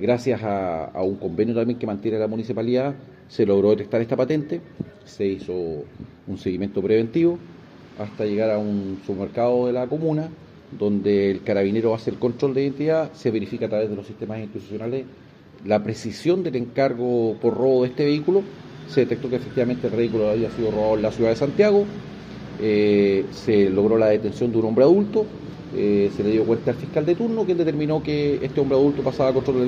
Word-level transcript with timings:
Gracias 0.00 0.42
a, 0.42 0.86
a, 0.86 1.02
un 1.02 1.16
convenio 1.16 1.54
también 1.54 1.78
que 1.78 1.86
mantiene 1.86 2.18
la 2.18 2.26
municipalidad, 2.26 2.94
se 3.28 3.46
logró 3.46 3.70
detectar 3.70 4.00
esta 4.00 4.16
patente, 4.16 4.60
se 5.04 5.26
hizo 5.26 5.52
un 5.52 6.38
seguimiento 6.38 6.82
preventivo 6.82 7.38
hasta 7.98 8.24
llegar 8.24 8.50
a 8.50 8.58
un 8.58 9.00
supermercado 9.06 9.66
de 9.66 9.72
la 9.72 9.86
comuna, 9.86 10.28
donde 10.78 11.30
el 11.30 11.42
carabinero 11.42 11.94
hace 11.94 12.10
el 12.10 12.18
control 12.18 12.54
de 12.54 12.62
identidad, 12.62 13.12
se 13.12 13.30
verifica 13.30 13.66
a 13.66 13.68
través 13.68 13.90
de 13.90 13.96
los 13.96 14.06
sistemas 14.06 14.38
institucionales 14.38 15.04
la 15.64 15.82
precisión 15.82 16.42
del 16.42 16.56
encargo 16.56 17.36
por 17.40 17.56
robo 17.56 17.82
de 17.82 17.90
este 17.90 18.04
vehículo, 18.04 18.42
se 18.88 19.00
detectó 19.00 19.30
que 19.30 19.36
efectivamente 19.36 19.86
el 19.86 19.94
vehículo 19.94 20.30
había 20.30 20.50
sido 20.50 20.70
robado 20.70 20.96
en 20.96 21.02
la 21.02 21.12
ciudad 21.12 21.30
de 21.30 21.36
Santiago, 21.36 21.84
eh, 22.62 23.26
se 23.32 23.68
logró 23.70 23.98
la 23.98 24.06
detención 24.06 24.52
de 24.52 24.58
un 24.58 24.66
hombre 24.66 24.84
adulto, 24.84 25.26
eh, 25.74 26.10
se 26.16 26.22
le 26.22 26.30
dio 26.30 26.44
cuenta 26.44 26.70
al 26.70 26.76
fiscal 26.76 27.04
de 27.04 27.16
turno, 27.16 27.44
que 27.44 27.56
determinó 27.56 28.02
que 28.02 28.38
este 28.40 28.60
hombre 28.60 28.78
adulto 28.78 29.02
pasaba 29.02 29.30
a 29.30 29.32
control 29.32 29.56
de 29.56 29.62